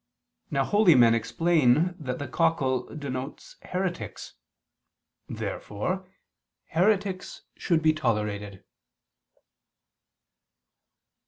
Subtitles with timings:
[0.49, 4.33] Now holy men explain that the cockle denotes heretics.
[5.29, 6.09] Therefore
[6.69, 8.63] heretics should be tolerated.